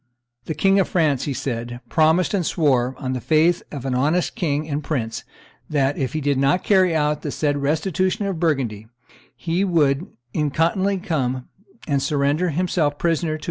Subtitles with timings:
[0.45, 4.33] "The King of France," he said, "promised and swore, on the faith of an honest
[4.33, 5.23] king and prince,
[5.69, 8.87] that, if he did not carry out the said restitution of Burgundy,
[9.35, 11.49] he would incontinently come
[11.87, 13.39] and surrender himself prisoner to H.